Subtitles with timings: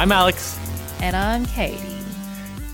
[0.00, 0.58] I'm Alex.
[1.02, 1.76] And I'm Katie.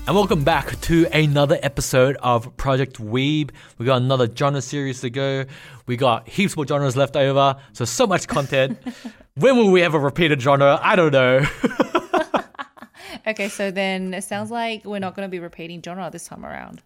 [0.07, 3.49] And welcome back to another episode of Project Weeb.
[3.77, 5.43] We got another genre series to go.
[5.87, 8.79] We got heaps more genres left over, so so much content.
[9.35, 10.79] when will we ever repeat a genre?
[10.81, 11.45] I don't know.
[13.27, 16.45] okay, so then it sounds like we're not going to be repeating genre this time
[16.45, 16.81] around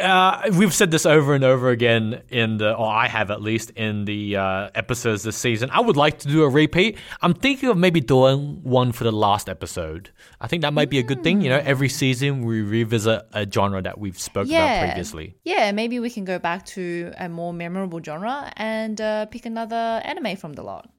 [0.00, 3.70] uh, we've said this over and over again in the, or I have at least
[3.70, 5.70] in the uh, episodes this season.
[5.70, 6.98] I would like to do a repeat.
[7.22, 10.10] I'm thinking of maybe doing one for the last episode.
[10.40, 11.40] I think that might be a good thing.
[11.40, 14.74] You know, every season we revisit a genre that we've spoken yeah.
[14.74, 15.36] about previously.
[15.44, 19.76] Yeah, maybe we can go back to a more memorable genre and uh, pick another
[20.04, 20.90] anime from the lot.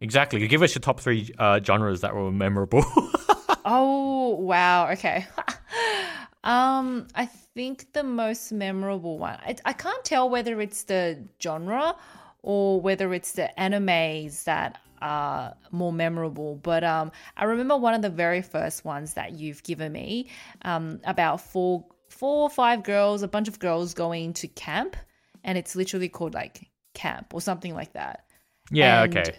[0.00, 0.46] Exactly.
[0.48, 2.84] Give us your top three uh, genres that were memorable.
[3.64, 4.90] oh wow!
[4.90, 5.26] Okay.
[6.44, 11.96] um, I think the most memorable one, I, I can't tell whether it's the genre
[12.42, 16.56] or whether it's the animes that are more memorable.
[16.56, 20.28] But um, I remember one of the very first ones that you've given me
[20.62, 24.96] um, about four, four or five girls, a bunch of girls going to camp,
[25.44, 28.26] and it's literally called like camp or something like that.
[28.70, 29.04] Yeah.
[29.04, 29.36] And okay.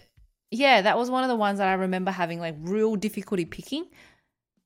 [0.50, 3.86] Yeah, that was one of the ones that I remember having like real difficulty picking.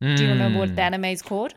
[0.03, 0.17] Mm.
[0.17, 0.95] Do you remember what the hmm.
[0.95, 1.55] anime is called?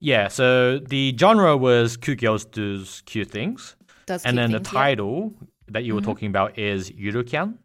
[0.00, 3.76] Yeah, so the genre was cute girls does cute things.
[4.06, 5.46] Does and then things, the title yeah.
[5.68, 6.10] that you were mm-hmm.
[6.10, 7.58] talking about is Yurukyan.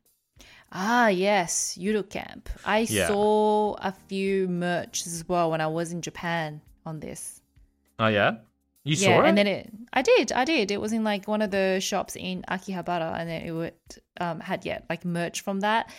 [0.72, 1.78] Ah, yes,
[2.10, 2.50] Camp.
[2.66, 3.08] I yeah.
[3.08, 7.42] saw a few merch as well when I was in Japan on this.
[7.98, 8.38] Oh, yeah?
[8.84, 9.30] You yeah, saw it?
[9.30, 10.72] and then it, I did, I did.
[10.72, 13.74] It was in like one of the shops in Akihabara, and then it would,
[14.20, 15.90] um, had yet yeah, like merch from that,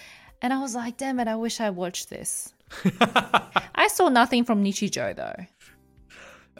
[0.42, 2.52] and I was like, damn it, I wish I watched this.
[3.74, 5.46] I saw nothing from Nichijou though.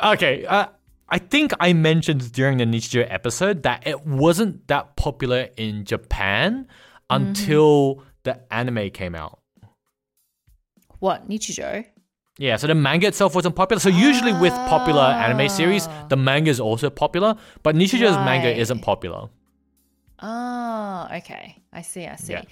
[0.02, 0.66] Okay, uh,
[1.08, 6.64] I think I mentioned during the Nichijou episode that it wasn't that popular in Japan
[6.64, 7.28] mm-hmm.
[7.28, 9.40] until the anime came out.
[10.98, 11.86] What, Nichijou?
[12.38, 13.80] Yeah, so the manga itself wasn't popular.
[13.80, 16.06] So usually with popular anime series, ah.
[16.08, 18.24] the manga is also popular, but Nichijou's right.
[18.24, 19.28] manga isn't popular.
[20.20, 21.56] Oh, okay.
[21.72, 22.32] I see, I see.
[22.32, 22.42] Yeah.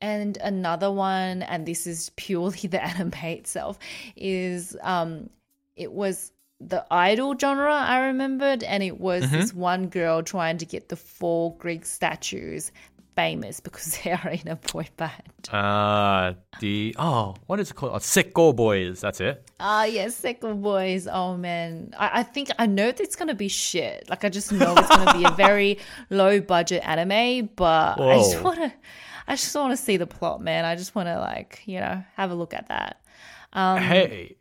[0.00, 3.78] And another one, and this is purely the anime itself,
[4.16, 5.30] is um
[5.76, 9.36] it was the idol genre I remembered, and it was mm-hmm.
[9.36, 12.72] this one girl trying to get the four Greek statues
[13.18, 15.48] famous because they are in a boy band.
[15.50, 17.92] Uh the oh, what is it called?
[17.92, 19.00] Oh, Sekko Boys.
[19.00, 19.50] That's it.
[19.58, 21.08] Ah, uh, yes, Sekko Boys.
[21.08, 24.08] Oh man, I, I think I know it's gonna be shit.
[24.08, 25.78] Like I just know it's gonna be a very
[26.10, 28.08] low budget anime, but Whoa.
[28.08, 28.72] I just wanna,
[29.26, 30.64] I just wanna see the plot, man.
[30.64, 33.00] I just wanna like you know have a look at that.
[33.52, 34.36] Um, hey,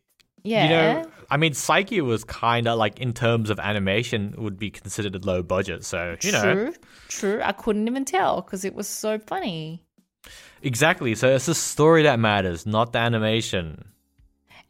[0.48, 0.64] yeah.
[0.64, 0.70] You
[1.04, 5.16] know, I mean, Saiki was kind of like in terms of animation would be considered
[5.16, 5.84] a low budget.
[5.84, 6.74] So you know, true,
[7.10, 7.42] true.
[7.44, 9.84] I couldn't even tell because it was so funny.
[10.62, 11.16] Exactly.
[11.16, 13.86] So it's the story that matters, not the animation.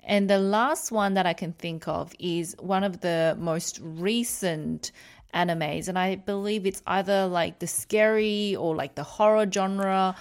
[0.04, 4.92] And the last one that I can think of is one of the most recent
[5.34, 10.16] animes, and I believe it's either like the scary or like the horror genre.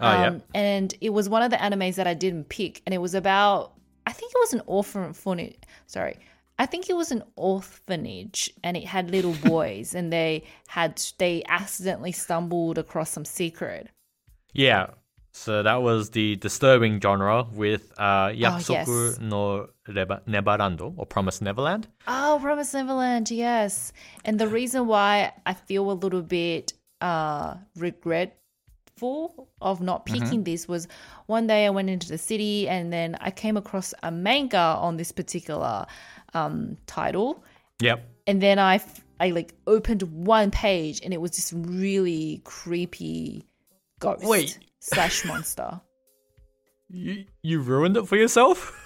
[0.00, 0.40] Oh, um, yeah.
[0.54, 3.72] And it was one of the animes that I didn't pick, and it was about
[4.06, 5.58] I think it was an orphanage.
[5.86, 6.16] Sorry,
[6.58, 11.42] I think it was an orphanage, and it had little boys, and they had they
[11.48, 13.88] accidentally stumbled across some secret.
[14.52, 14.86] Yeah,
[15.36, 19.18] so that was the disturbing genre with uh, Yakusoku oh, yes.
[19.20, 19.68] no
[20.26, 21.88] Neverland or Promise Neverland.
[22.08, 23.92] Oh, Promise Neverland, yes.
[24.24, 26.72] And the reason why I feel a little bit
[27.02, 28.38] uh, regret
[28.96, 30.14] full of not mm-hmm.
[30.14, 30.52] picking mm-hmm.
[30.52, 30.88] this was
[31.26, 34.96] one day I went into the city and then I came across a manga on
[34.96, 35.86] this particular
[36.34, 37.44] um, title.
[37.80, 38.08] Yep.
[38.26, 38.80] And then I,
[39.20, 43.44] I like opened one page and it was this really creepy
[44.00, 44.58] ghost Wait.
[44.80, 45.80] slash monster.
[46.88, 48.84] You you ruined it for yourself?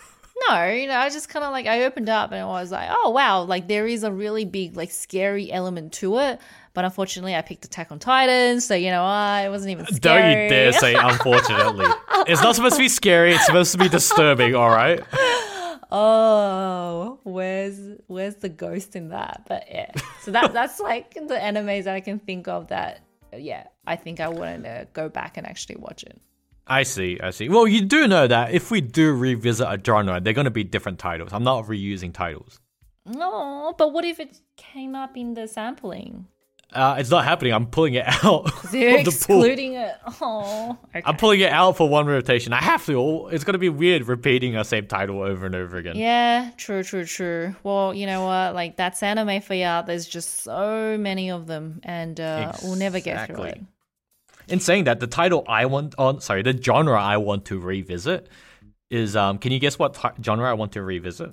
[0.49, 2.89] No, you know, I just kind of like I opened up and I was like,
[2.91, 6.41] oh wow, like there is a really big like scary element to it.
[6.73, 9.99] But unfortunately, I picked Attack on Titan, so you know, I wasn't even scary.
[9.99, 11.87] Don't you dare say unfortunately.
[12.29, 13.33] it's not supposed to be scary.
[13.33, 14.55] It's supposed to be disturbing.
[14.55, 15.01] All right.
[15.93, 17.77] Oh, where's
[18.07, 19.43] where's the ghost in that?
[19.49, 19.91] But yeah,
[20.23, 23.01] so that that's like the animes that I can think of that.
[23.37, 26.21] Yeah, I think I want to go back and actually watch it.
[26.67, 27.49] I see, I see.
[27.49, 30.63] Well, you do know that if we do revisit a genre, they're going to be
[30.63, 31.33] different titles.
[31.33, 32.61] I'm not reusing titles.
[33.05, 36.27] No, but what if it came up in the sampling?
[36.73, 37.53] Uh, it's not happening.
[37.53, 38.51] I'm pulling it out.
[38.73, 39.97] You're excluding it.
[40.23, 41.03] Oh, okay.
[41.05, 42.53] I'm pulling it out for one rotation.
[42.53, 43.29] I have to.
[43.29, 45.97] It's going to be weird repeating a same title over and over again.
[45.97, 47.55] Yeah, true, true, true.
[47.63, 48.55] Well, you know what?
[48.55, 49.83] Like that's anime for ya.
[49.83, 52.69] There's just so many of them, and uh, exactly.
[52.69, 53.61] we'll never get through it.
[54.49, 58.29] In saying that, the title I want on, sorry, the genre I want to revisit
[58.91, 59.39] is um.
[59.39, 61.33] Can you guess what ty- genre I want to revisit?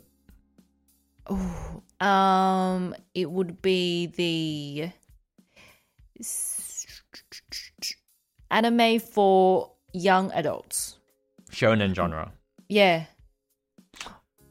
[2.00, 4.92] Um, it would be the
[8.52, 10.98] anime for young adults.
[11.52, 12.32] Shonen genre.
[12.70, 13.06] Yeah.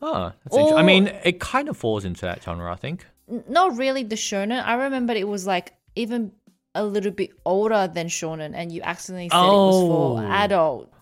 [0.02, 0.76] Oh, that's interesting.
[0.78, 3.06] I mean, it kind of falls into that genre, I think.
[3.48, 4.62] Not really the shonen.
[4.64, 6.32] I remember it was like even
[6.74, 10.30] a little bit older than shonen, and you accidentally said it was for Oh.
[10.30, 10.92] adult.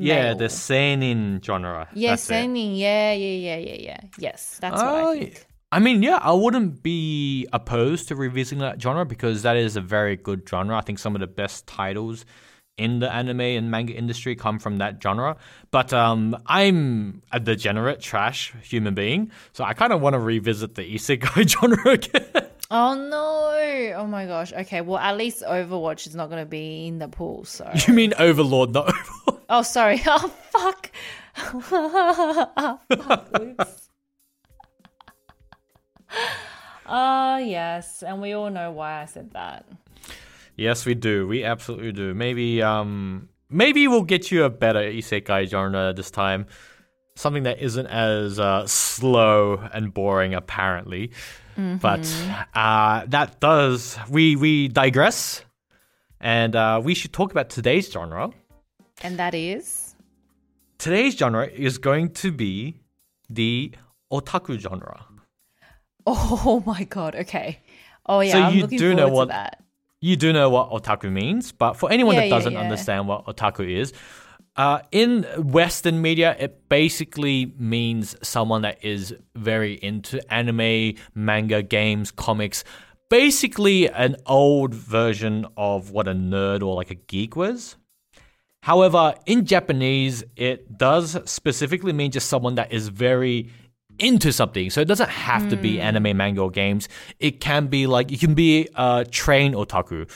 [0.00, 0.36] Yeah, male.
[0.36, 1.88] the seinen genre.
[1.92, 2.46] Yeah, That's it.
[2.56, 4.00] Yeah, yeah, yeah, yeah, yeah.
[4.18, 5.46] Yes, that's what Oh, I think.
[5.70, 9.82] I mean, yeah, I wouldn't be opposed to revisiting that genre because that is a
[9.82, 10.76] very good genre.
[10.76, 12.24] I think some of the best titles
[12.78, 15.36] in the anime and manga industry come from that genre.
[15.70, 20.74] But um, I'm a degenerate, trash human being, so I kind of want to revisit
[20.74, 22.48] the isekai genre again.
[22.70, 23.94] Oh no!
[23.96, 24.52] Oh my gosh.
[24.52, 27.44] Okay, well at least Overwatch is not going to be in the pool.
[27.44, 27.70] So.
[27.86, 29.42] you mean Overlord, not Overlord?
[29.50, 30.02] Oh, sorry.
[30.06, 30.90] Oh fuck.
[31.36, 33.68] oh, fuck.
[36.18, 36.32] Oops.
[36.90, 39.66] Oh yes, and we all know why I said that.
[40.56, 41.28] Yes, we do.
[41.28, 42.14] We absolutely do.
[42.14, 46.46] Maybe um maybe we'll get you a better isekai genre this time.
[47.14, 51.10] Something that isn't as uh, slow and boring apparently.
[51.56, 52.08] But
[52.54, 55.44] uh that does we we digress.
[56.20, 58.30] And uh, we should talk about today's genre.
[59.02, 59.94] And that is
[60.78, 62.80] Today's genre is going to be
[63.28, 63.72] the
[64.10, 65.04] otaku genre.
[66.10, 67.14] Oh my god.
[67.14, 67.58] Okay.
[68.06, 69.62] Oh yeah, So I'm you looking do know what- that.
[70.00, 72.60] you do know what otaku means, but for anyone Yeah, that doesn't yeah.
[72.60, 73.92] understand what otaku is,
[74.56, 82.10] uh, in Western media, it basically means someone that is very into anime, manga, games,
[82.10, 82.64] comics.
[83.10, 87.76] Basically, an old version of what a nerd or like a geek was.
[88.62, 93.50] However, in Japanese, it does specifically mean just someone that is very
[93.98, 94.70] into something.
[94.70, 95.62] So it doesn't have to Hmm.
[95.62, 96.88] be anime, manga, or games.
[97.18, 100.08] It can be like you can be a train otaku,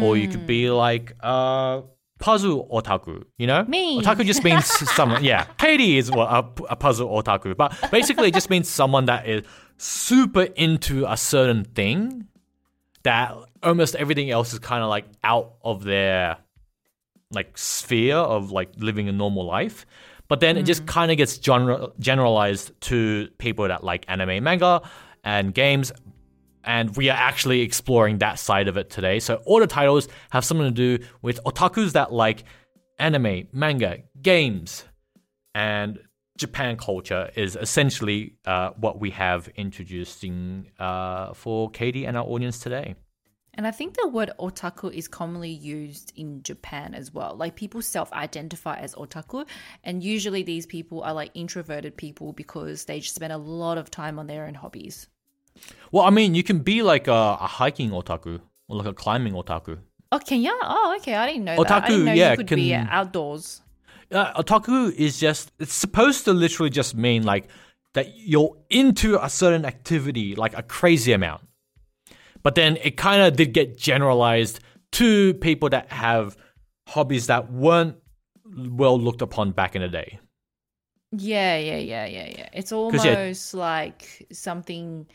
[0.00, 1.82] or you could be like a
[2.18, 3.22] puzzle otaku.
[3.38, 4.00] You know, Me.
[4.00, 4.66] Otaku just means
[4.96, 5.22] someone.
[5.24, 9.26] Yeah, Katie is what a, a puzzle otaku, but basically it just means someone that
[9.28, 9.42] is
[9.76, 12.26] super into a certain thing
[13.02, 16.38] that almost everything else is kind of like out of their
[17.30, 19.84] like sphere of like living a normal life.
[20.28, 24.82] But then it just kind of gets genre- generalized to people that like anime, manga,
[25.22, 25.92] and games.
[26.64, 29.20] And we are actually exploring that side of it today.
[29.20, 32.44] So all the titles have something to do with otakus that like
[32.98, 34.84] anime, manga, games,
[35.54, 35.98] and
[36.38, 42.58] Japan culture is essentially uh, what we have introducing uh, for Katie and our audience
[42.58, 42.96] today.
[43.56, 47.36] And I think the word otaku is commonly used in Japan as well.
[47.36, 49.46] Like people self identify as otaku,
[49.84, 53.90] and usually these people are like introverted people because they just spend a lot of
[53.90, 55.06] time on their own hobbies.
[55.92, 59.34] Well, I mean, you can be like a, a hiking otaku or like a climbing
[59.34, 59.78] otaku.
[60.10, 60.56] Oh, can you?
[60.62, 61.14] Oh, okay.
[61.14, 61.70] I didn't know that.
[61.70, 63.60] I Otaku, didn't know yeah, you could be can- outdoors.
[64.10, 67.48] Uh, otaku is just, it's supposed to literally just mean like
[67.94, 71.42] that you're into a certain activity, like a crazy amount.
[72.44, 74.60] But then it kind of did get generalized
[74.92, 76.36] to people that have
[76.86, 77.96] hobbies that weren't
[78.44, 80.20] well looked upon back in the day.
[81.10, 82.48] Yeah, yeah, yeah, yeah, yeah.
[82.52, 85.06] It's 'Cause, yeah- almost like something.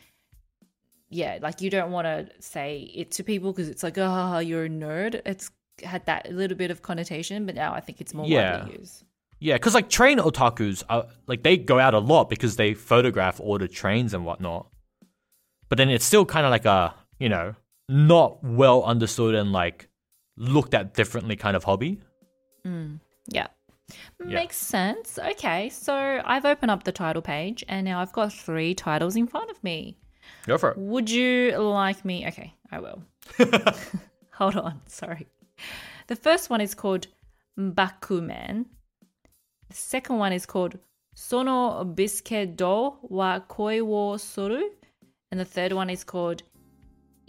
[1.08, 4.64] Yeah, like you don't want to say it to people because it's like, oh, you're
[4.66, 5.20] a nerd.
[5.26, 5.50] It's
[5.82, 8.60] had that little bit of connotation, but now I think it's more Yeah.
[8.64, 9.04] widely used.
[9.40, 13.40] Yeah, because like train otakus, are, like they go out a lot because they photograph
[13.40, 14.68] all the trains and whatnot.
[15.68, 17.54] But then it's still kind of like a, you know,
[17.88, 19.88] not well understood and like
[20.36, 22.00] looked at differently kind of hobby.
[22.66, 22.98] Mm,
[23.28, 23.46] yeah.
[24.18, 25.18] Makes sense.
[25.18, 29.26] Okay, so I've opened up the title page and now I've got three titles in
[29.26, 29.98] front of me.
[30.46, 30.78] Go for it.
[30.78, 32.26] Would you like me?
[32.28, 33.02] Okay, I will.
[34.32, 35.26] Hold on, sorry.
[36.06, 37.06] The first one is called
[37.58, 38.66] Bakuman.
[39.68, 40.78] The second one is called
[41.14, 44.62] Sono Bisque do wa koi wo suru.
[45.30, 46.42] And the third one is called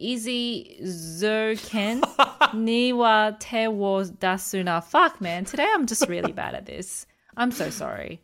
[0.02, 2.04] Easy Zoken
[2.54, 4.84] ni wa te wo dasuna.
[4.84, 5.46] Fuck, man.
[5.46, 7.06] Today I'm just really bad at this.
[7.38, 8.20] I'm so sorry.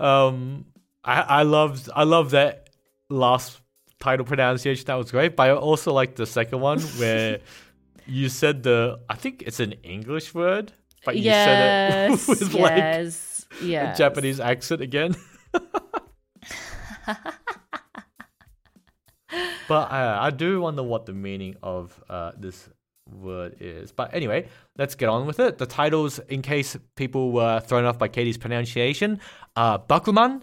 [0.00, 0.64] Um,
[1.04, 2.70] I I loved I love that
[3.10, 3.60] last
[4.00, 4.86] title pronunciation.
[4.86, 5.36] That was great.
[5.36, 7.40] But I also like the second one where
[8.06, 10.72] you said the I think it's an English word,
[11.04, 12.22] but you yes.
[12.22, 13.46] said it with like yes.
[13.60, 13.94] a.
[13.96, 15.16] Japanese accent again
[19.74, 22.68] but I, I do wonder what the meaning of uh, this
[23.10, 23.90] word is.
[23.90, 24.46] But anyway,
[24.78, 25.58] let's get on with it.
[25.58, 29.18] The titles, in case people were thrown off by Katie's pronunciation,
[29.56, 30.42] are Bakuman,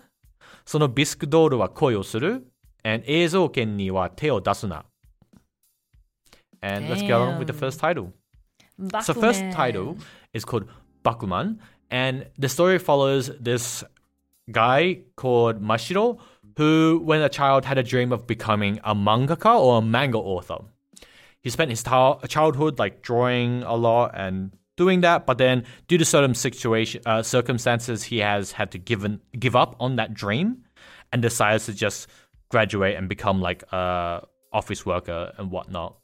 [0.66, 2.42] Sono Biskudoru wa koi suru,
[2.84, 4.84] and Eizouken ni wa te dasuna.
[6.62, 6.90] And Damn.
[6.90, 8.12] let's get on with the first title.
[8.78, 9.04] Bakuman.
[9.04, 9.98] So, first title
[10.34, 10.68] is called
[11.06, 11.60] Bakuman,
[11.90, 13.86] and the story follows this
[14.52, 16.20] guy called Mashiro
[16.58, 20.60] who, when a child, had a dream of becoming a mangaka or a manga author.
[21.42, 25.98] He spent his ta- childhood like drawing a lot and doing that, but then due
[25.98, 29.06] to certain situation uh, circumstances, he has had to give
[29.40, 30.64] give up on that dream,
[31.12, 32.08] and decides to just
[32.50, 35.98] graduate and become like a office worker and whatnot.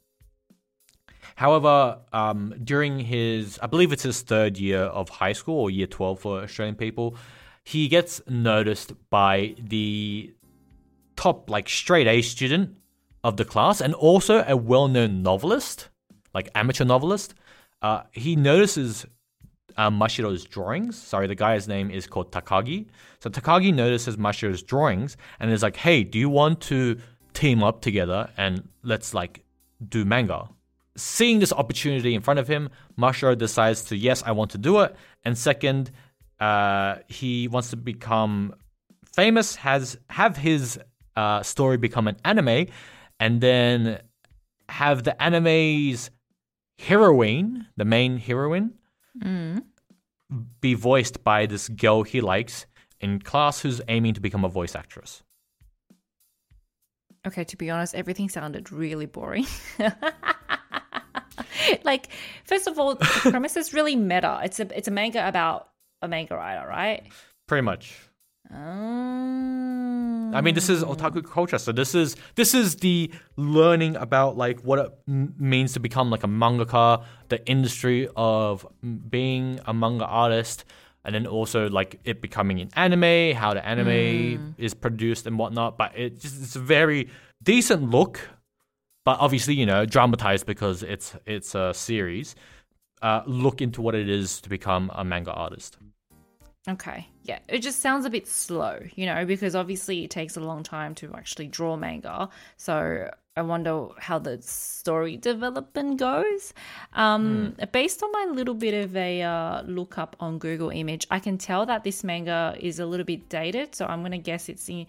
[1.36, 5.86] However, um, during his, I believe it's his third year of high school or year
[5.86, 7.16] 12 for Australian people,
[7.62, 10.34] he gets noticed by the
[11.24, 12.76] top, like, straight A student
[13.22, 15.88] of the class and also a well known novelist,
[16.32, 17.34] like, amateur novelist.
[17.82, 19.04] Uh, he notices
[19.76, 20.96] uh, Mashiro's drawings.
[20.96, 22.86] Sorry, the guy's name is called Takagi.
[23.20, 26.98] So Takagi notices Mashiro's drawings and is like, hey, do you want to
[27.34, 29.44] team up together and let's, like,
[29.88, 30.48] do manga?
[30.98, 34.80] seeing this opportunity in front of him, Mashiro decides to yes, I want to do
[34.80, 34.94] it.
[35.24, 35.90] And second,
[36.40, 38.54] uh, he wants to become
[39.14, 40.78] famous, has have his
[41.18, 42.66] uh, story become an anime,
[43.18, 44.00] and then
[44.68, 46.10] have the anime's
[46.78, 48.74] heroine, the main heroine,
[50.60, 52.66] be voiced by this girl he likes
[53.00, 55.24] in class who's aiming to become a voice actress.
[57.26, 59.46] Okay, to be honest, everything sounded really boring.
[61.82, 62.10] like,
[62.44, 64.40] first of all, the premise is really meta.
[64.44, 65.68] It's a it's a manga about
[66.00, 67.02] a manga writer, right?
[67.48, 68.07] Pretty much.
[68.50, 74.36] Um, I mean, this is otaku culture, so this is this is the learning about
[74.36, 78.66] like what it m- means to become like a mangaka, the industry of
[79.10, 80.64] being a manga artist,
[81.04, 85.76] and then also like it becoming an anime, how the anime is produced and whatnot.
[85.76, 87.08] But it just, it's a very
[87.42, 88.20] decent look,
[89.04, 92.34] but obviously you know dramatized because it's it's a series.
[93.00, 95.78] Uh, look into what it is to become a manga artist.
[96.68, 100.40] Okay, yeah, it just sounds a bit slow, you know, because obviously it takes a
[100.40, 102.28] long time to actually draw manga.
[102.58, 106.52] So I wonder how the story development goes.
[106.92, 111.20] Um, Based on my little bit of a uh, look up on Google Image, I
[111.20, 113.74] can tell that this manga is a little bit dated.
[113.74, 114.86] So I'm gonna guess it's in,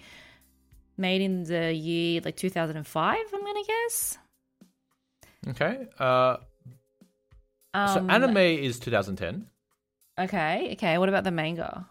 [0.98, 3.18] made in the year like 2005.
[3.34, 4.18] I'm gonna guess.
[5.48, 5.88] Okay.
[5.98, 6.38] Uh,
[7.74, 9.49] so Um, anime is 2010.
[10.20, 10.98] Okay, okay.
[10.98, 11.88] What about the manga?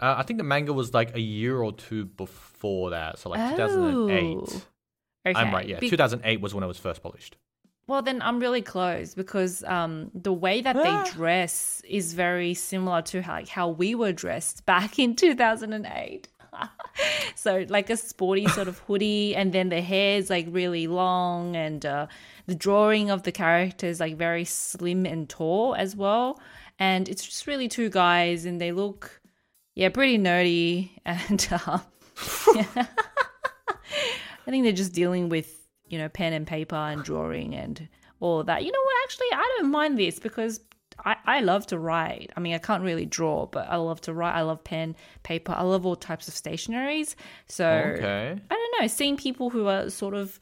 [0.00, 3.56] Uh, I think the manga was like a year or two before that, so like
[3.56, 4.36] 2008.
[4.36, 4.62] Oh.
[5.24, 5.78] Okay, I'm right, yeah.
[5.78, 7.36] be- 2008 was when it was first published.
[7.86, 11.04] Well, then I'm really close because um, the way that Ah.
[11.04, 16.28] they dress is very similar to how, like how we were dressed back in 2008.
[17.34, 21.86] so, like a sporty sort of hoodie, and then the hair's like really long, and
[21.86, 22.06] uh,
[22.46, 26.40] the drawing of the characters like very slim and tall as well.
[26.82, 29.20] And it's just really two guys, and they look,
[29.76, 31.78] yeah, pretty nerdy, and uh,
[34.46, 35.48] I think they're just dealing with,
[35.88, 38.64] you know, pen and paper and drawing and all that.
[38.64, 38.94] You know what?
[39.04, 40.60] Actually, I don't mind this because
[41.04, 42.32] I, I love to write.
[42.36, 44.34] I mean, I can't really draw, but I love to write.
[44.34, 45.52] I love pen, paper.
[45.56, 47.14] I love all types of stationaries.
[47.46, 48.36] So Okay.
[48.50, 50.40] I don't know, seeing people who are sort of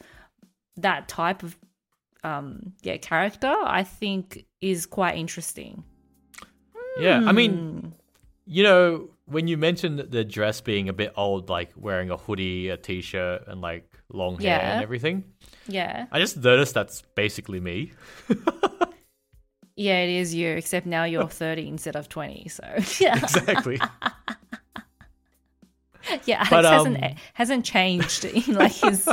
[0.77, 1.59] that type of
[2.23, 5.85] um yeah character, I think is quite interesting.
[6.99, 7.35] Yeah, I Hmm.
[7.37, 7.95] mean,
[8.47, 12.69] you know, when you mentioned the dress being a bit old, like wearing a hoodie,
[12.69, 14.73] a t shirt, and like long hair Yeah.
[14.75, 15.25] and everything,
[15.69, 16.07] Yeah.
[16.11, 17.93] I just noticed that's basically me.
[19.77, 22.49] Yeah, it is you, except now you're 30 instead of 20.
[22.49, 22.65] So,
[23.01, 23.17] yeah.
[23.23, 23.79] Exactly.
[26.25, 29.09] Yeah, Alex But, hasn't um, hasn't changed in like his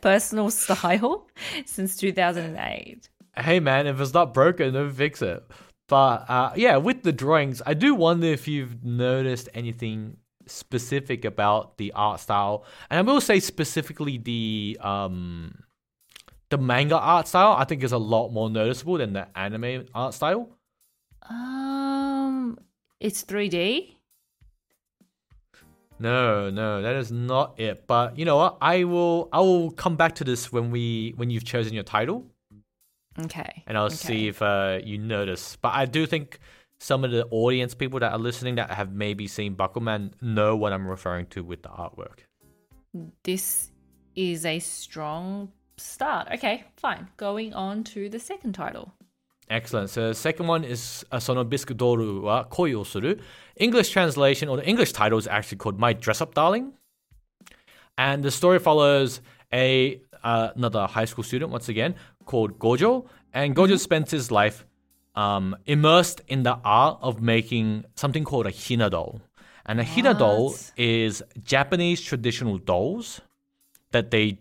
[0.00, 1.28] personal style
[1.66, 3.08] since 2008.
[3.36, 5.42] hey man, if it's not broken, don't fix it.
[5.88, 11.78] But uh, yeah, with the drawings, I do wonder if you've noticed anything specific about
[11.78, 15.64] the art style, and I will say specifically the um
[16.50, 17.52] the manga art style.
[17.52, 20.50] I think is a lot more noticeable than the anime art style.
[21.28, 22.58] Um,
[23.00, 23.94] it's 3D.
[26.00, 27.86] No, no, that is not it.
[27.86, 28.58] But you know what?
[28.60, 32.26] I will I will come back to this when we when you've chosen your title.
[33.20, 33.64] Okay.
[33.66, 33.94] And I'll okay.
[33.94, 35.56] see if uh, you notice.
[35.60, 36.38] But I do think
[36.78, 40.72] some of the audience people that are listening that have maybe seen Bakuman know what
[40.72, 42.20] I'm referring to with the artwork.
[43.24, 43.70] This
[44.14, 46.28] is a strong start.
[46.32, 47.08] Okay, fine.
[47.16, 48.92] Going on to the second title.
[49.50, 49.90] Excellent.
[49.90, 53.16] So the second one is uh, Asono Biskudoru wa Koi o Suru.
[53.56, 56.74] English translation or the English title is actually called My Dress Up Darling.
[57.96, 59.20] And the story follows
[59.52, 61.94] a uh, another high school student once again
[62.32, 64.58] called Gojo, and Gojo spends his life
[65.14, 69.20] um, immersed in the art of making something called a hina doll.
[69.66, 70.72] And a hina doll What?
[70.76, 73.20] is Japanese traditional dolls
[73.90, 74.38] that they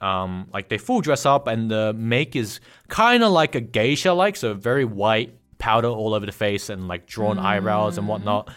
[0.00, 4.12] um, like they full dress up and the make is kind of like a geisha
[4.12, 8.50] like so very white powder all over the face and like drawn eyebrows and whatnot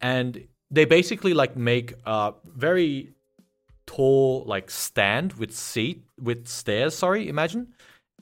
[0.00, 3.12] and they basically like make a very
[3.86, 7.66] tall like stand with seat with stairs sorry imagine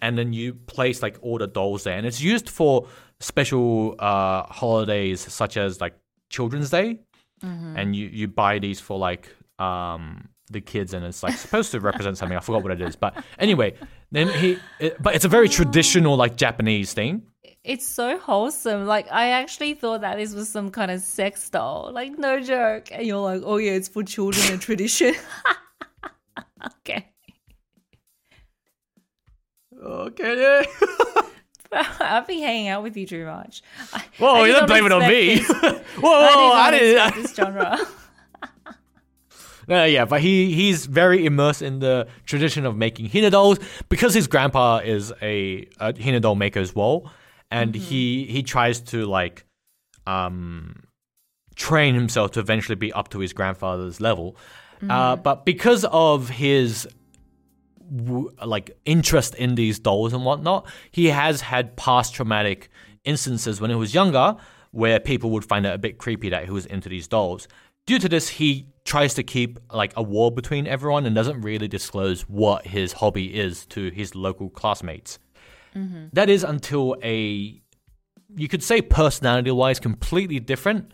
[0.01, 2.87] and then you place like all the dolls there and it's used for
[3.21, 5.95] special uh holidays such as like
[6.31, 6.99] children's day
[7.77, 11.81] and you you buy these for like um the kids and it's like supposed to
[11.81, 13.73] represent something i forgot what it is but anyway
[14.13, 17.23] then he it, but it's a very traditional like japanese thing
[17.65, 18.85] It's so wholesome.
[18.85, 21.91] Like I actually thought that this was some kind of sex doll.
[21.95, 22.89] Like no joke.
[22.93, 25.15] And you're like, oh yeah, it's for children and tradition.
[26.81, 27.09] okay.
[29.85, 30.64] Okay
[32.00, 33.62] I've been hanging out with you too much.
[34.19, 35.49] Whoa I you did don't not blame it on me this.
[35.49, 37.79] whoa, whoa I i did didn't not this genre.
[39.67, 44.12] Uh, yeah, but he he's very immersed in the tradition of making hina dolls because
[44.12, 47.11] his grandpa is a, a hina doll maker as well,
[47.50, 49.47] and he he tries to like
[50.07, 50.83] um
[51.57, 54.37] train himself to eventually be up to his grandfather's level.
[54.91, 56.87] Uh, but because of his
[57.95, 62.69] w- like interest in these dolls and whatnot, he has had past traumatic
[63.05, 64.37] instances when he was younger
[64.71, 67.47] where people would find it a bit creepy that he was into these dolls.
[67.87, 71.69] Due to this, he tries to keep like a wall between everyone and doesn't really
[71.69, 75.19] disclose what his hobby is to his local classmates.
[76.12, 77.61] That is until a
[78.37, 80.90] you could say personality wise completely different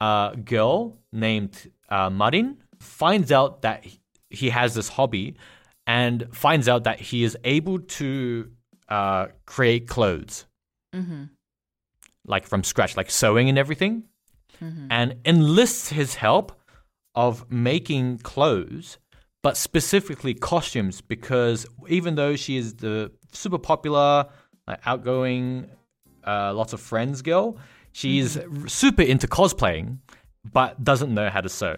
[0.00, 3.84] uh, girl named uh, Marin finds out that
[4.28, 5.36] he has this hobby
[5.98, 8.48] and finds out that he is able to
[8.88, 10.46] uh, create clothes.
[12.24, 14.04] Like from scratch, like sewing and everything,
[14.90, 16.48] and enlists his help
[17.14, 18.98] of making clothes,
[19.42, 24.26] but specifically costumes, because even though she is the super popular,
[24.68, 25.66] like, outgoing,
[26.26, 27.56] uh, lots of friends girl,
[27.92, 29.98] she's super into cosplaying,
[30.52, 31.74] but doesn't know how to sew.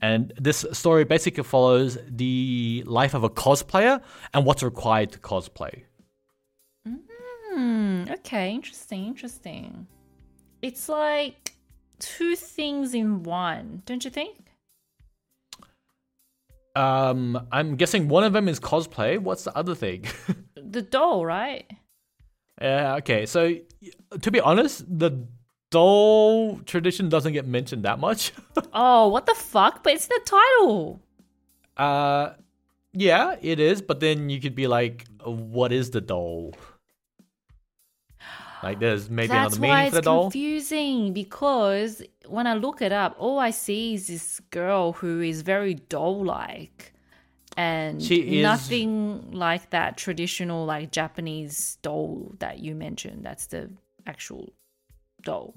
[0.00, 4.02] And this story basically follows the life of a cosplayer
[4.34, 5.84] and what's required to cosplay.
[6.86, 9.86] Hmm, okay, interesting, interesting.
[10.60, 11.54] It's like
[11.98, 14.36] two things in one, don't you think?
[16.74, 19.18] Um, I'm guessing one of them is cosplay.
[19.18, 20.04] What's the other thing?
[20.68, 21.64] The doll, right?
[22.60, 23.24] Yeah, okay.
[23.24, 23.54] So,
[24.20, 25.26] to be honest, the
[25.70, 28.32] doll tradition doesn't get mentioned that much.
[28.72, 29.82] Oh, what the fuck?
[29.82, 31.00] But it's the title.
[31.76, 32.30] uh,
[32.92, 33.80] yeah, it is.
[33.82, 36.54] But then you could be like, what is the doll?
[38.62, 40.24] Like, there's maybe That's another meaning for the doll.
[40.24, 44.40] That's why it's confusing because when I look it up, all I see is this
[44.50, 46.92] girl who is very doll-like,
[47.56, 53.24] and She is- nothing like that traditional like Japanese doll that you mentioned.
[53.24, 53.70] That's the
[54.06, 54.52] actual
[55.26, 55.54] doll.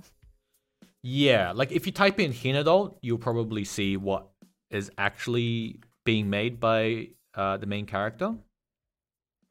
[1.01, 4.27] Yeah, like if you type in Hina doll, you'll probably see what
[4.69, 8.35] is actually being made by uh, the main character.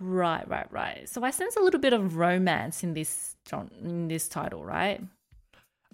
[0.01, 1.09] Right, right, right.
[1.09, 3.35] So I sense a little bit of romance in this
[3.83, 5.01] in this title, right?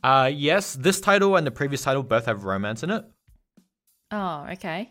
[0.02, 3.04] Uh, yes, this title and the previous title both have romance in it.
[4.10, 4.90] Oh, okay.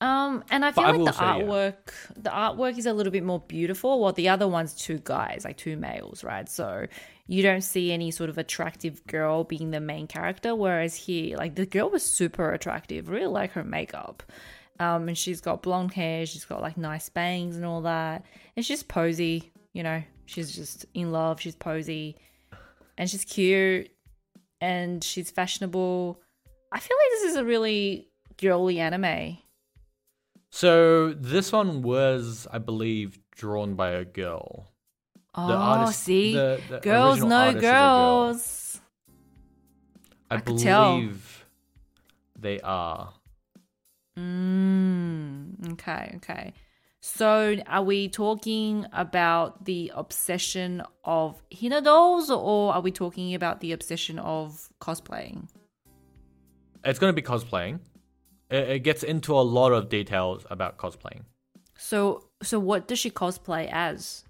[0.00, 1.38] Um, and I feel I like will the say, yeah.
[1.38, 1.76] artwork,
[2.16, 4.00] the artwork is a little bit more beautiful.
[4.00, 6.48] While the other one's two guys, like two males, right?
[6.48, 6.86] So
[7.26, 10.54] you don't see any sort of attractive girl being the main character.
[10.54, 14.22] Whereas here, like the girl was super attractive, really like her makeup.
[14.80, 18.24] Um, and she's got blonde hair, she's got like nice bangs and all that.
[18.56, 22.16] And she's posy, you know, she's just in love, she's posy,
[22.98, 23.90] and she's cute,
[24.60, 26.20] and she's fashionable.
[26.72, 28.08] I feel like this is a really
[28.38, 29.38] girly anime.
[30.50, 34.71] So this one was, I believe, drawn by a girl.
[35.34, 38.24] Oh, artist- see, the- the girls know a girl.
[38.32, 38.80] girls.
[40.30, 41.46] I, I believe
[42.38, 43.14] they are.
[44.18, 46.52] Mm, okay, okay.
[47.00, 53.60] So, are we talking about the obsession of Hina dolls, or are we talking about
[53.60, 55.48] the obsession of cosplaying?
[56.84, 57.80] It's going to be cosplaying.
[58.50, 61.22] It, it gets into a lot of details about cosplaying.
[61.76, 64.24] So so what does she cosplay as?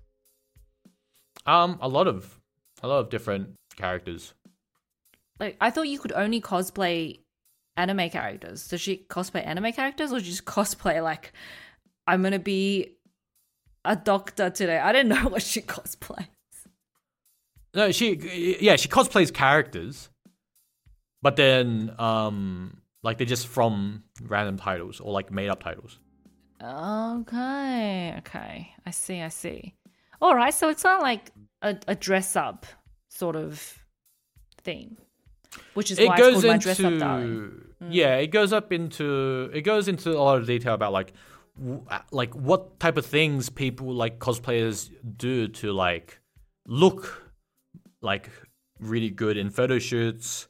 [1.47, 2.39] Um, a lot of
[2.83, 4.35] a lot of different characters.
[5.41, 7.21] Like I thought you could only cosplay
[7.77, 8.69] anime characters.
[8.69, 11.33] Does she cosplay anime characters or just cosplay like
[12.07, 12.97] I'm gonna be
[13.85, 14.79] a doctor today?
[14.79, 16.29] I didn't know what she cosplays.
[17.75, 20.11] No, she yeah she cosplays characters,
[21.23, 25.99] but then um like they're just from random titles or like made up titles.
[26.63, 28.73] Okay, okay.
[28.87, 29.75] I see, I see.
[30.23, 31.33] All right, so it's not like
[31.63, 32.65] a, a dress up
[33.11, 33.79] sort of
[34.63, 34.97] theme,
[35.75, 38.73] which is it why goes it's called my dress up into yeah it goes up
[38.73, 41.13] into it goes into a lot of detail about like
[41.59, 46.21] w- like what type of things people like cosplayers do to like
[46.69, 47.33] look
[48.01, 48.31] like
[48.79, 50.47] really good in photo shoots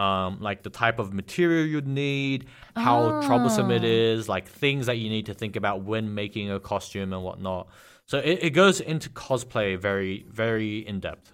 [0.00, 4.22] um like the type of material you'd need how troublesome it Oh.
[4.26, 7.68] like things that you need to think about when making a costume and whatnot
[8.06, 11.32] so it, it goes into cosplay very very in depth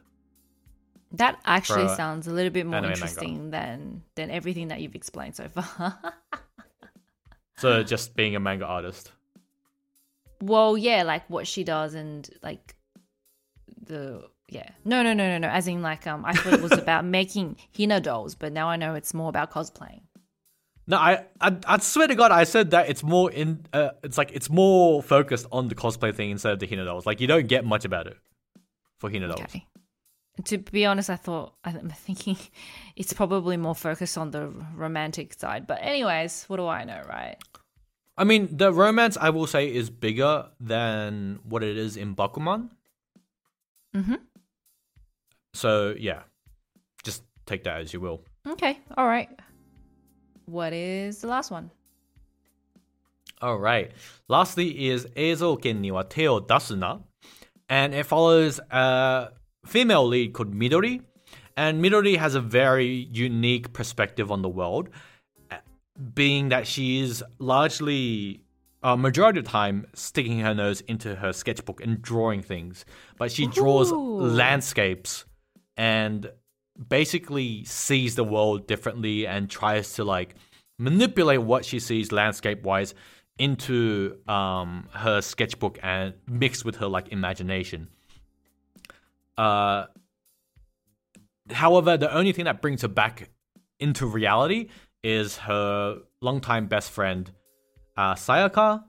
[1.12, 3.00] That actually sounds a little bit more anime manga.
[3.04, 5.98] interesting than than everything that you've explained so far.
[7.56, 9.12] so just being a manga artist
[10.42, 12.74] well, yeah, like what she does and like
[13.86, 14.70] the yeah.
[14.84, 15.48] No, no, no, no, no.
[15.48, 18.76] As in like um I thought it was about making Hina dolls, but now I
[18.76, 20.00] know it's more about cosplaying.
[20.86, 23.64] No, I, I I swear to God, I said that it's more in.
[23.72, 27.06] Uh, it's like it's more focused on the cosplay thing instead of the Hina dolls.
[27.06, 28.16] Like you don't get much about it
[28.98, 29.40] for Hina dolls.
[29.42, 29.66] Okay.
[30.44, 32.36] To be honest, I thought I'm thinking
[32.96, 35.66] it's probably more focused on the romantic side.
[35.66, 37.36] But anyways, what do I know, right?
[38.16, 42.70] I mean, the romance I will say is bigger than what it is in Bakuman.
[43.94, 44.16] Mm-hmm.
[45.54, 46.22] So yeah,
[47.04, 48.24] just take that as you will.
[48.48, 48.80] Okay.
[48.96, 49.28] All right.
[50.52, 51.70] What is the last one?
[53.42, 53.92] Alright.
[54.28, 57.02] Lastly is Eizouken ni wa Te wo Dasuna.
[57.70, 59.30] And it follows a
[59.64, 61.00] female lead called Midori.
[61.56, 64.90] And Midori has a very unique perspective on the world,
[66.12, 68.42] being that she is largely,
[68.82, 72.84] uh, majority of the time, sticking her nose into her sketchbook and drawing things.
[73.16, 74.18] But she draws Ooh.
[74.18, 75.24] landscapes
[75.78, 76.30] and
[76.88, 80.34] basically sees the world differently and tries to like
[80.78, 82.94] manipulate what she sees landscape wise
[83.38, 87.88] into um, her sketchbook and mixed with her like imagination.
[89.36, 89.86] Uh,
[91.50, 93.30] however, the only thing that brings her back
[93.80, 94.68] into reality
[95.02, 97.30] is her longtime best friend,
[97.96, 98.84] uh, Sayaka.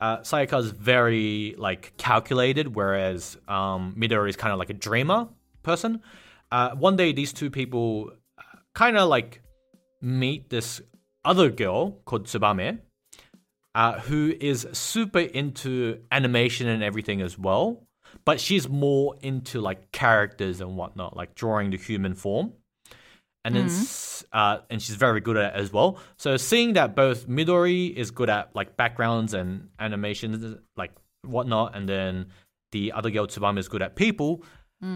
[0.00, 5.28] Uh, Sayaka is very like calculated, whereas um, Midori is kind of like a dreamer
[5.62, 6.00] person.
[6.52, 8.12] Uh, one day, these two people
[8.74, 9.42] kind of like
[10.00, 10.80] meet this
[11.24, 12.78] other girl called Tsubame,
[13.74, 17.86] uh, who is super into animation and everything as well.
[18.24, 22.52] But she's more into like characters and whatnot, like drawing the human form.
[23.44, 25.98] And then, s uh, and she's very good at it as well.
[26.18, 31.88] So seeing that both Midori is good at like backgrounds and animations, like whatnot, and
[31.88, 32.26] then
[32.72, 34.44] the other girl Tsubame is good at people,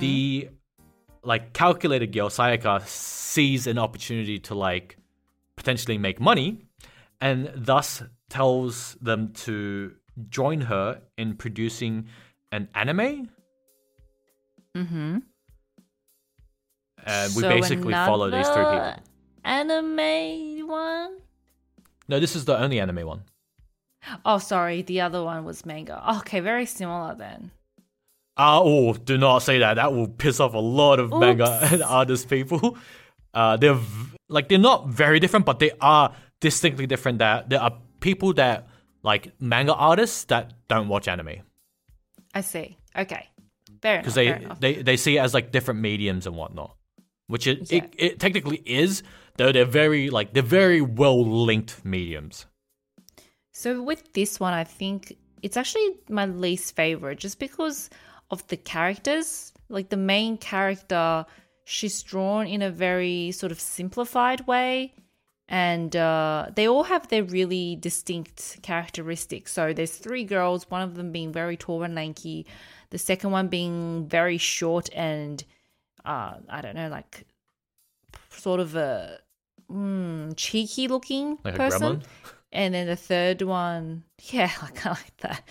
[0.00, 0.48] the
[1.24, 4.96] like calculated girl Sayaka sees an opportunity to like
[5.56, 6.66] potentially make money
[7.20, 9.92] and thus tells them to
[10.28, 12.08] join her in producing
[12.52, 13.30] an anime.
[14.76, 15.18] Mm-hmm.
[17.06, 18.94] And we basically follow these three people.
[19.44, 21.18] Anime one?
[22.08, 23.24] No, this is the only anime one.
[24.24, 24.82] Oh, sorry.
[24.82, 26.02] The other one was manga.
[26.18, 27.50] Okay, very similar then.
[28.36, 29.74] Ah, oh, do not say that.
[29.74, 31.72] That will piss off a lot of manga Oops.
[31.72, 32.76] and artist people.
[33.34, 37.18] Uh, they're v- like they're not very different, but they are distinctly different.
[37.18, 38.68] That there are people that
[39.02, 41.42] like manga artists that don't watch anime
[42.32, 42.78] I see.
[42.96, 43.28] Okay.
[43.82, 46.76] Fair because they, they they see it as like different mediums and whatnot,
[47.26, 47.78] which it, Yeah.
[47.78, 49.02] it it technically is.
[49.36, 52.46] Though they're very like they're very well linked mediums.
[53.52, 57.90] So with this one, I think it's actually my least favorite just because
[58.30, 59.52] of the characters.
[59.68, 61.26] Like the main character,
[61.64, 64.94] she's drawn in a very sort of simplified way.
[65.46, 69.52] And uh, they all have their really distinct characteristics.
[69.52, 72.46] So there's three girls, one of them being very tall and lanky,
[72.90, 75.44] the second one being very short and
[76.04, 77.26] uh, I don't know, like
[78.30, 79.18] sort of a
[79.70, 82.02] mm, cheeky looking Like person.
[82.52, 85.42] And then the third one, yeah, I kind of like that.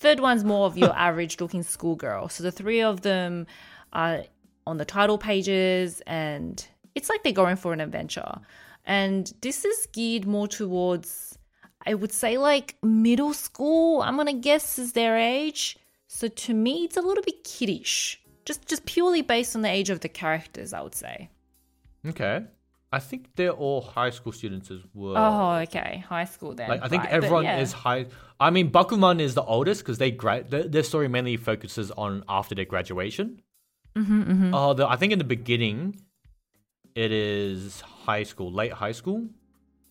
[0.00, 2.28] Third one's more of your average looking schoolgirl.
[2.28, 3.46] So the three of them
[3.92, 4.24] are
[4.66, 8.40] on the title pages, and it's like they're going for an adventure.
[8.84, 11.38] And this is geared more towards
[11.86, 14.02] I would say like middle school.
[14.02, 15.78] I'm gonna guess is their age.
[16.08, 18.20] So to me, it's a little bit kiddish.
[18.44, 21.30] Just just purely based on the age of the characters, I would say.
[22.06, 22.44] Okay.
[22.92, 25.16] I think they're all high school students as well.
[25.16, 26.68] Oh, okay, high school then.
[26.68, 27.60] Like I think Right, everyone yeah.
[27.60, 28.06] is high.
[28.40, 32.24] I mean, Bakuman is the oldest because they gra- their, their story mainly focuses on
[32.28, 33.42] after their graduation.
[33.96, 34.50] Mhm, mhm.
[34.52, 36.00] Oh, I think in the beginning,
[36.96, 39.28] it is high school, late high school.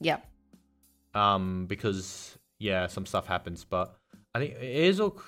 [0.01, 0.25] Yep.
[1.15, 3.95] Um, because yeah, some stuff happens, but
[4.35, 5.21] I think Eizok,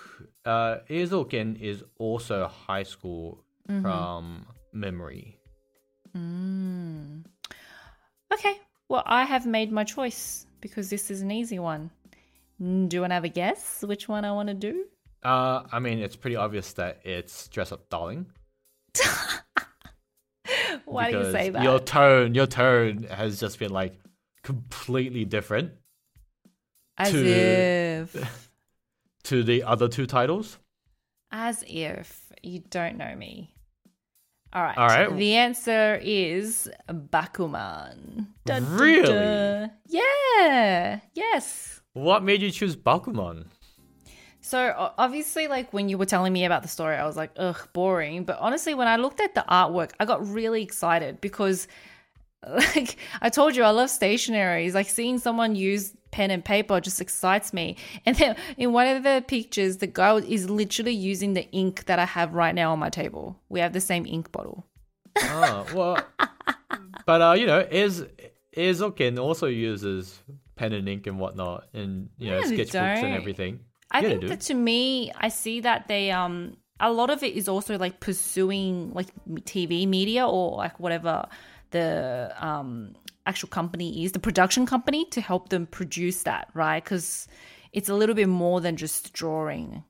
[0.46, 3.82] uh, Eizouken is also high school Mm-hmm.
[3.84, 5.38] from memory.
[6.18, 7.24] Mm.
[8.32, 8.54] Okay.
[8.90, 11.92] Well, I have made my choice because this is an easy one.
[12.62, 14.86] Mm, Do you want to have a guess which one I want to do?
[15.24, 18.26] Uh, I mean, it's pretty obvious that it's dress up darling.
[20.86, 21.64] Why do you say that?
[21.64, 23.94] Your tone, your tone has just been like
[24.44, 25.72] completely different
[26.98, 28.50] As to- if.
[29.24, 30.58] to the other two titles.
[31.32, 33.54] As if you don't know me.
[34.54, 34.78] All right.
[34.78, 35.16] All right.
[35.16, 38.28] The answer is Bakuman.
[38.46, 39.02] Dun, dun, Really?
[39.08, 39.72] dun.
[39.88, 41.00] Yeah.
[41.14, 41.82] Yes.
[41.94, 43.46] What made you choose Bakuman?
[44.42, 47.68] So obviously, like when you were telling me about the story, I was like, ugh,
[47.74, 48.24] boring.
[48.26, 51.68] But honestly, when I looked at the artwork, I got really excited because,
[52.50, 54.74] like, I told you I love stationaries.
[54.74, 57.78] Like seeing someone use pen and paper just excites me.
[58.06, 62.00] And then in one of the pictures, the guy is literally using the ink that
[62.00, 63.40] I have right now on my table.
[63.50, 64.66] We have the same ink bottle.
[65.24, 66.06] Oh well,
[67.06, 68.06] but uh, you know, is
[68.56, 70.20] Eizouken also uses
[70.56, 73.60] pen and ink and whatnot, and you know, Yeah, sketchbooks and everything.
[73.92, 77.36] I Yeah, think that to me, I see that they um a lot of it
[77.36, 79.08] is also like pursuing like
[79.46, 81.28] TV media or like whatever
[81.72, 86.84] the um actual company is, the production company to help them produce that, right?
[86.84, 87.28] Because
[87.72, 89.84] it's a little bit more than just drawing.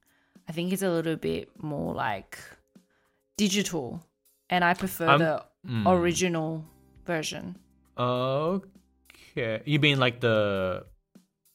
[0.50, 2.38] I think it's a little bit more like
[3.38, 4.04] digital,
[4.50, 5.88] and I prefer Um, the mm.
[5.88, 6.66] original
[7.06, 7.58] version.
[7.98, 10.86] Okay, you mean like the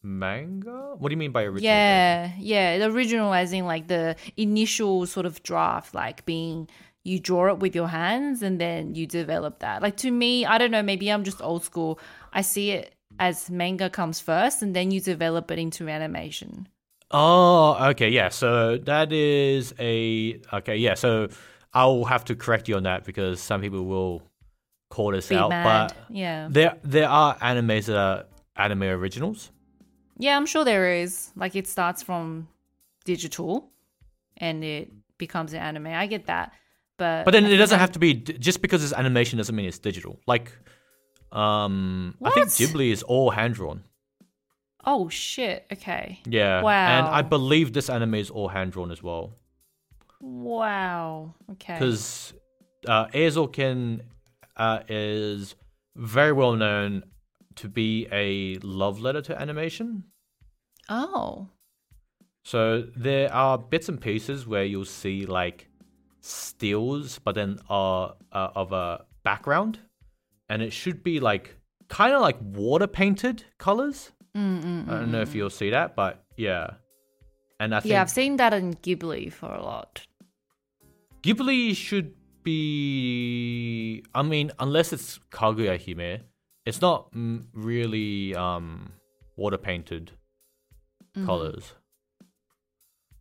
[0.02, 0.94] manga?
[0.98, 1.64] What do you mean by original?
[1.64, 2.78] Yeah, yeah.
[2.78, 6.68] The original, as in like the initial sort of draft, like being
[7.06, 9.80] you draw it with your hands and then you develop that.
[9.80, 12.00] Like to me, I don't know, maybe I'm just old school.
[12.32, 16.68] I see it as manga comes first and then you develop it into animation.
[17.12, 18.30] Oh, okay, yeah.
[18.30, 20.94] So that is a okay, yeah.
[20.94, 21.28] So
[21.72, 24.22] I'll have to correct you on that because some people will
[24.90, 25.50] call this Be out.
[25.50, 25.94] mad.
[25.94, 26.48] But yeah.
[26.50, 28.24] there there are animes that are
[28.56, 29.52] anime originals.
[30.18, 31.30] Yeah, I'm sure there is.
[31.36, 32.48] Like it starts from
[33.04, 33.70] digital
[34.38, 35.86] and it becomes an anime.
[35.86, 36.52] I get that.
[36.98, 39.78] But But then it doesn't have to be just because it's animation doesn't mean it's
[39.78, 40.18] digital.
[40.26, 40.50] Like,
[41.32, 42.54] um, I think What?
[42.54, 43.84] Ghibli is all hand drawn.
[44.84, 45.66] oh shit.
[45.72, 46.20] Okay.
[46.24, 46.98] Yeah, Wow.
[46.98, 49.32] and I believe this anime is all hand drawn as well
[50.20, 51.34] Wow.
[51.52, 51.74] Okay.
[51.74, 52.32] because
[52.88, 54.00] uh, Eizouken
[54.56, 55.54] uh, is
[55.96, 57.02] very well known
[57.56, 60.04] to be a love letter to animation.
[60.88, 61.48] Oh.
[62.44, 65.68] So there are bits and pieces where you'll see like
[66.26, 69.78] stills, but then uh, uh of a background,
[70.48, 71.56] and it should be like
[71.88, 74.12] kind of like water painted colors.
[74.36, 74.88] Mm-mm.
[74.88, 76.74] I don't know if you'll see that, but yeah.
[77.58, 80.06] And I think Yeah, I've seen that in Ghibli for a lot.
[81.22, 84.04] Ghibli should be.
[84.14, 86.22] I mean, unless it's Kaguya Hime,
[86.66, 88.92] it's not mm, really um
[89.36, 90.12] water painted
[91.16, 91.26] Mm-hmm.
[91.26, 91.72] colors.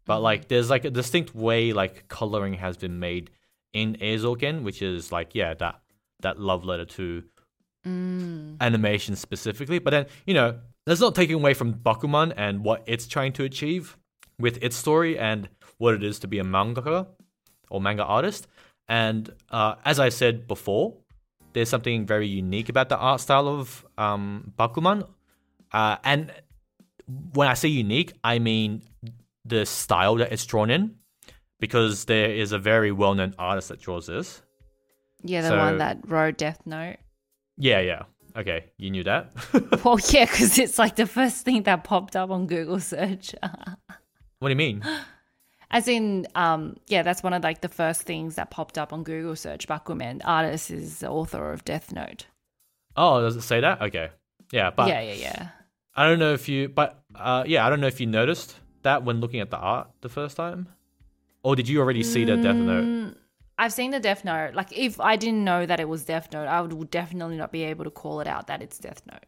[0.06, 3.32] But like, there's like a distinct way like coloring has been made
[3.74, 5.82] in Eizouken, which is like yeah that
[6.22, 7.24] that love letter to
[7.86, 8.58] Mm.
[8.62, 9.78] animation specifically.
[9.78, 13.44] But then you know that's not taking away from Bakuman and what it's trying to
[13.44, 13.96] achieve
[14.40, 17.08] with its story and what it is to be a mangaka
[17.70, 18.48] or manga artist.
[18.88, 20.98] And uh, as I said before,
[21.54, 25.08] there's something very unique about the art style of um, Bakuman.
[25.72, 26.32] Uh, and
[27.34, 28.82] when I say unique, I mean
[29.46, 30.96] the style that it's drawn in,
[31.60, 34.42] because there is a very well-known artist that draws this.
[35.24, 36.98] Yeah, the So- one that wrote Death Note.
[37.58, 38.04] Yeah, yeah.
[38.38, 39.32] Okay, you knew that.
[39.86, 43.34] Well, yeah, because it's like the first thing that popped up on Google search.
[44.40, 44.84] what do you mean?
[45.72, 49.04] As in, um, yeah, that's one of like the first things that popped up on
[49.04, 49.68] Google search.
[49.68, 52.26] Bakuman artist is the author of Death Note.
[52.98, 53.82] Oh, does it say that?
[53.82, 54.10] Okay.
[54.52, 55.48] Yeah, but yeah, yeah, yeah.
[55.96, 59.04] I don't know if you, but uh, yeah, I don't know if you noticed that
[59.04, 60.68] when looking at the art the first time,
[61.44, 62.84] or did you already see the Death Note?
[62.86, 63.16] Mm,
[63.58, 64.56] I've seen the Death Note.
[64.56, 67.64] Like, if I didn't know that it was Death Note, I would definitely not be
[67.64, 69.26] able to call it out that it's Death Note.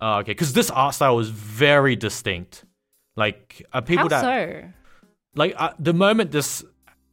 [0.00, 2.64] Oh, okay, because this art style was very distinct.
[3.16, 4.64] Like uh, people How that so?
[5.34, 6.64] like uh, the moment this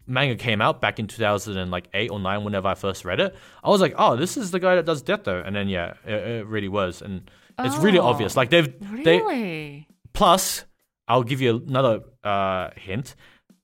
[0.08, 3.82] manga came out back in 2008 or 9 whenever i first read it i was
[3.82, 5.48] like oh this is the guy that does death Note.
[5.48, 8.72] and then yeah it, it really was and it's really Oh, obvious like they've
[9.04, 9.88] they Really?
[10.14, 10.64] plus
[11.08, 13.16] i'll give you another uh, hint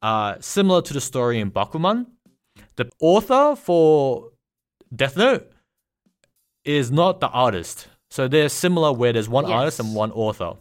[0.02, 2.08] uh, similar to the story in bakuman
[2.76, 4.30] the author for
[4.96, 5.52] death note
[6.66, 10.54] is not the artist so they're similar where there's one artist and one author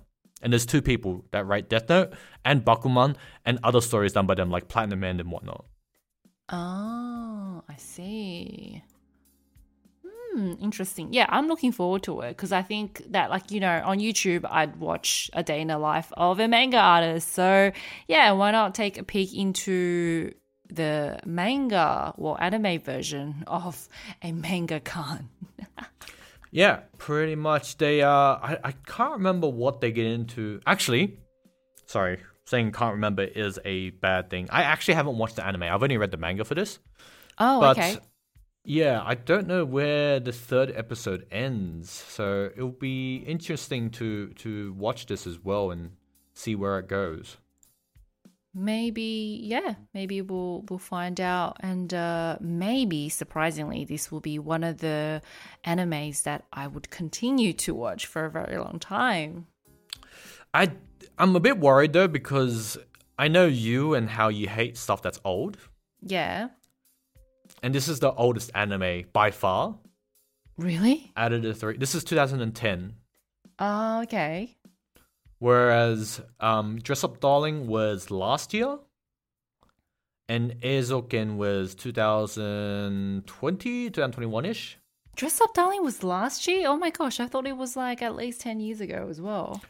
[0.43, 2.13] and there's two people that write Death Note
[2.45, 5.65] and Bakuman and other stories done by them like Platinum End and whatnot.
[6.51, 8.83] Oh, I see.
[10.33, 11.13] Hmm, interesting.
[11.13, 14.45] Yeah, I'm looking forward to it because I think that, like, you know, on YouTube,
[14.49, 17.33] I'd watch a day in the life of a manga artist.
[17.33, 17.73] So,
[18.07, 20.33] yeah, why not take a peek into
[20.69, 23.89] the manga or anime version of
[24.23, 25.25] a mangaka?
[26.53, 27.79] Yeah, pretty much.
[27.79, 30.61] They uh, I, I can't remember what they get into.
[30.67, 31.19] Actually,
[31.87, 34.49] sorry, saying can't remember is a bad thing.
[34.51, 35.63] I actually haven't watched the anime.
[35.63, 36.79] I've only read the manga for this.
[37.39, 37.99] Oh, But okay.
[38.65, 41.91] Yeah, I don't know where the third episode ends.
[41.91, 45.93] So it'll be interesting to to watch this as well and
[46.35, 47.39] see where it goes.
[48.53, 54.65] Maybe, yeah, maybe we'll we'll find out, and uh, maybe surprisingly, this will be one
[54.65, 55.23] of the
[55.65, 59.47] animes that I would continue to watch for a very long time.
[60.53, 60.73] I
[61.17, 62.77] I'm a bit worried though because
[63.17, 65.59] I know you and how you hate stuff that's old,
[66.03, 66.49] Yeah,
[67.63, 69.79] and this is the oldest anime by far.
[70.59, 71.13] really?
[71.17, 72.95] Out of the three, this is 2010,
[73.59, 74.57] Oh, okay.
[75.39, 78.79] whereas um, Dress Up Darling was last year,
[80.29, 84.79] and Eizouken was 2020, 2021 ish.
[85.17, 86.69] Dress Up Darling was last year.
[86.69, 89.61] Oh my gosh, I thought it was like at least ten years ago as well.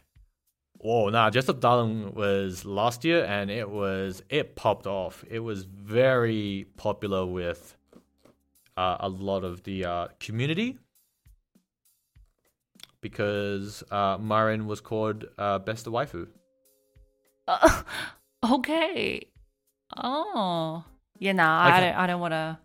[0.83, 5.25] Oh, nah, Dress Up Darling was last year, and it was it popped off.
[5.29, 7.75] It was very popular with
[8.81, 10.79] uh, a lot of the uh, community
[13.03, 16.29] because uh, Marin was called uh, best waifu.
[17.47, 17.83] Uh,
[18.53, 19.27] okay.
[19.97, 20.85] Oh,
[21.19, 21.33] yeah.
[21.33, 21.95] Nah, I don't.
[21.95, 22.59] I don't want to.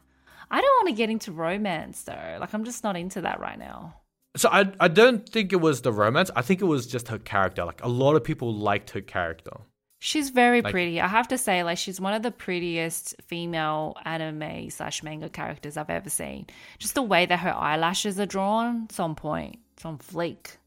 [0.51, 2.37] I don't want to get into romance though.
[2.39, 3.95] Like I'm just not into that right now.
[4.37, 6.31] So I I don't think it was the romance.
[6.35, 7.65] I think it was just her character.
[7.65, 9.57] Like a lot of people liked her character.
[9.99, 11.01] She's very Like- pretty.
[11.01, 15.77] I have to say, like she's one of the prettiest female anime slash manga characters
[15.77, 16.47] I've ever seen.
[16.79, 19.59] Just the way that her eyelashes are drawn, it's on point.
[19.73, 20.57] It's on fleek.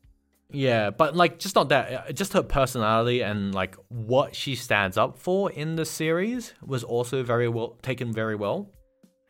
[0.50, 1.92] Yeah, but like just not that.
[2.08, 6.82] uh, Just her personality and like what she stands up for in the series was
[6.82, 8.70] also very well taken very well.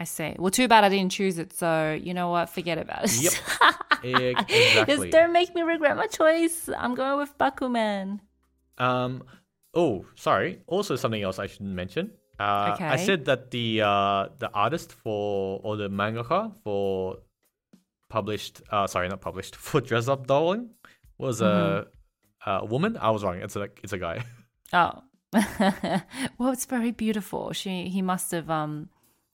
[0.01, 0.37] I say.
[0.39, 1.53] Well, too bad I didn't choose it.
[1.53, 2.51] So you know what?
[2.51, 3.21] Forget about it.
[3.21, 3.33] Yep.
[4.05, 4.87] Exactly.
[4.87, 6.69] Just don't make me regret my choice.
[6.79, 8.21] I'm going with Bakuman.
[8.79, 9.25] Um.
[9.75, 10.61] Oh, sorry.
[10.67, 12.13] Also, something else I shouldn't mention.
[12.39, 17.17] Uh, I said that the uh the artist for or the mangaka for
[18.09, 20.71] published uh sorry not published for Dress Up Darling
[21.19, 21.89] was a
[22.47, 22.97] a woman.
[22.97, 23.37] I was wrong.
[23.37, 24.25] It's a it's a guy.
[24.71, 25.03] Oh.
[26.39, 27.55] well, it's very beautiful.
[27.55, 28.91] She he must have um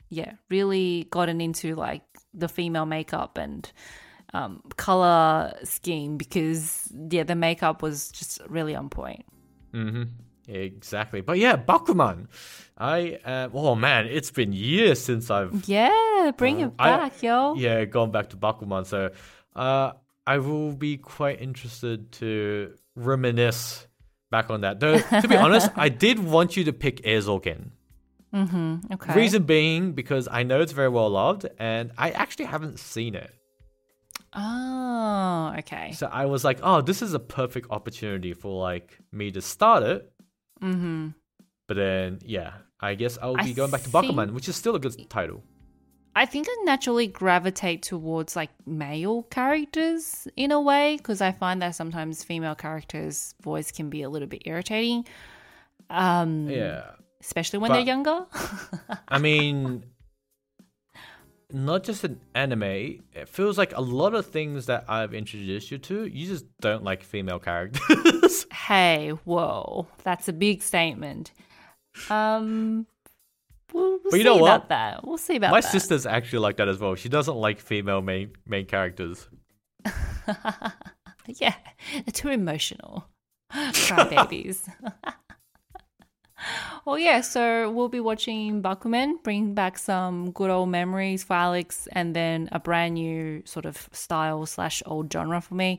[0.09, 3.71] yeah, really gotten into like the female makeup and
[4.33, 9.25] um color scheme because yeah, the makeup was just really on point.
[9.75, 10.03] Mm-hmm.
[10.47, 11.21] Exactly.
[11.23, 12.27] But yeah, Bakuman.
[12.77, 17.55] I uh, oh man, it's been years since I've Yeah, bring it I- back, yo.
[17.55, 18.85] yeah going back to Bakuman.
[18.87, 19.11] So
[19.57, 19.93] uh,
[20.27, 23.87] I will be quite interested to reminisce
[24.31, 24.81] back on that.
[24.81, 27.71] Though to be honest, I did want you to pick Eizouken.
[28.35, 28.93] Mm-hmm.
[28.95, 29.15] Okay.
[29.15, 33.31] Reason being because I know it's very well loved, and I actually haven't seen it.
[34.35, 35.93] Oh, okay.
[35.93, 39.83] So I was like, oh, this is a perfect opportunity for like me to start
[39.83, 40.13] it.
[40.63, 41.09] Mm-hmm.
[41.67, 44.57] But then, yeah, I guess I'll I be going back to think- Bakuman, which is
[44.57, 45.43] still a good title.
[46.17, 51.61] I think I naturally gravitate towards like male characters in a way because I find
[51.63, 55.07] that sometimes female characters' voice can be a little bit irritating,
[55.91, 56.91] um, Yeah.
[57.21, 58.27] especially when But- they're younger.
[59.09, 59.85] I mean,
[61.55, 62.63] not just an anime.
[62.63, 66.85] It feels like a lot of things that I've introduced you to, you just don't
[66.85, 68.47] like female characters.
[68.53, 71.33] hey, whoa, that's a big statement.
[72.11, 72.87] Um,
[73.73, 74.69] we'll, we'll But you know about what?
[74.69, 75.07] that.
[75.07, 75.53] We'll see about that.
[75.53, 75.71] My that.
[75.71, 76.95] sister's actually like that as well.
[76.97, 79.29] She doesn't like female main main characters.
[81.27, 81.55] Yeah,
[81.93, 83.07] they're too emotional.
[83.51, 84.69] Cry babies.
[86.85, 91.89] well, yeah, so we'll be watching Bakuman, bring back some good old memories for Alex,
[91.93, 95.79] and then a brand new sort of style slash old genre for me.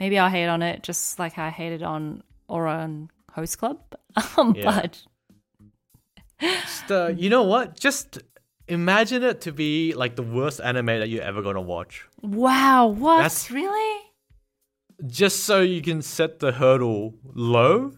[0.00, 3.80] maybe I'll hate on it just like I hated on Ouran Host Club.
[4.38, 4.64] Um, Yeah.
[4.80, 5.02] But
[6.40, 7.78] Just, uh, you know what?
[7.78, 8.18] Just
[8.68, 12.06] imagine it to be like the worst anime that you're ever gonna watch.
[12.22, 13.16] wow, what?
[13.18, 14.00] That's- really?
[15.06, 17.92] Just so you can set the hurdle low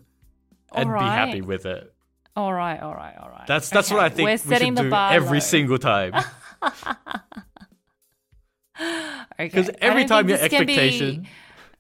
[0.75, 1.93] and be happy with it.
[2.37, 3.47] All right, all right, all right.
[3.47, 5.41] That's that's what I think We're we setting should the do bar every low.
[5.41, 6.13] single time.
[8.79, 9.13] Okay.
[9.39, 11.27] Because I every time your can be-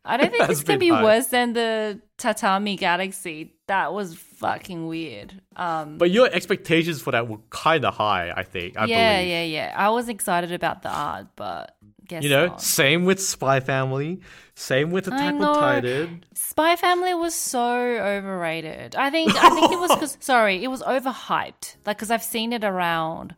[0.04, 1.02] I don't think this can be high.
[1.02, 3.52] worse than the Tatami Galaxy.
[3.66, 5.42] That was fucking weird.
[5.56, 8.32] Um, but your expectations for that were kind of high.
[8.34, 8.78] I think.
[8.78, 9.28] I yeah, believe.
[9.30, 9.74] yeah, yeah.
[9.76, 11.75] I was excited about the art, but
[12.08, 12.62] guess You know, not.
[12.62, 14.20] same with Spy Family,
[14.54, 15.54] same with Attack on.
[15.54, 16.24] Titan.
[16.34, 18.94] Spy Family was so overrated.
[18.96, 21.76] I think I think it was because sorry, it was overhyped.
[21.84, 23.34] Like because I've seen it around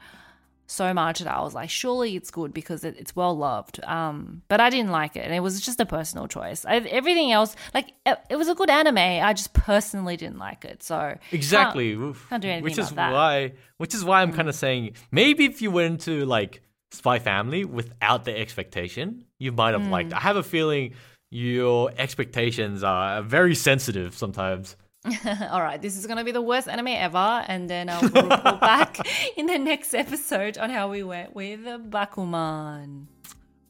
[0.71, 3.83] so much that I was like, surely it's good because it, it's well loved.
[3.85, 6.67] Um, but I didn't like it, and it was just a personal choice.
[6.67, 8.99] I, everything else, like it, it was a good anime.
[8.99, 10.83] I just personally didn't like it.
[10.83, 11.97] So Exactly.
[11.97, 13.13] can't, can't do anything which is about that.
[13.13, 13.15] Mm.
[13.15, 16.61] why which is why I'm kind of saying maybe if you went into like
[16.91, 19.91] Spy Family without the expectation, you might have mm.
[19.91, 20.13] liked.
[20.13, 20.19] Hmm.
[20.19, 20.95] I have a feeling
[21.31, 24.77] your expectations are very sensitive sometimes.
[25.51, 28.03] All right, this is going to be the worst anime ever, and then uh, I'll
[28.03, 28.99] report back
[29.37, 33.07] in the next episode on how we went with Bakuman.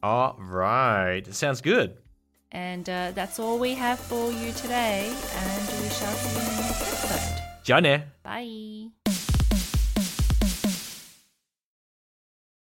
[0.01, 1.97] All right, sounds good.
[2.51, 6.55] And uh, that's all we have for you today, and we shall see you in
[6.55, 7.43] the next episode.
[7.63, 8.03] Jane.
[8.23, 8.98] Bye.